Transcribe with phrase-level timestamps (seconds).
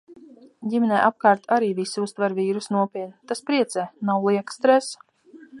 [0.71, 3.13] Ģimenē apkārt arī visi uztver vīrusu nopietni.
[3.33, 3.89] Tas priecē!
[4.11, 5.07] Nav lieka stresa.